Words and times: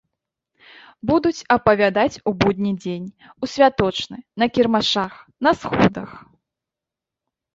Будуць 1.09 1.43
апавядаць 1.55 2.21
у 2.31 2.31
будні 2.41 2.71
дзень, 2.83 3.03
у 3.47 3.49
святочны, 3.53 4.17
на 4.43 4.49
кірмашах, 4.55 5.13
на 5.49 5.55
сходах. 5.61 6.09